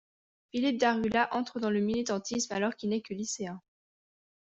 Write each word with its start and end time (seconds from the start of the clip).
Philippe 0.49 0.79
Darriulat 0.79 1.29
entre 1.31 1.59
dans 1.59 1.69
le 1.69 1.79
militantisme 1.79 2.51
alors 2.53 2.73
qu’il 2.75 2.89
n’est 2.89 3.03
que 3.03 3.13
lycéen. 3.13 3.61